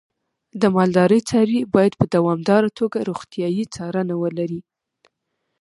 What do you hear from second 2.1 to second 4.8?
دوامداره توګه روغتیايي څارنه ولري.